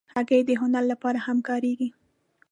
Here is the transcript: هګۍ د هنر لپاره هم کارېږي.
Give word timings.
هګۍ 0.13 0.41
د 0.45 0.49
هنر 0.61 0.83
لپاره 0.91 1.19
هم 1.25 1.37
کارېږي. 1.49 1.89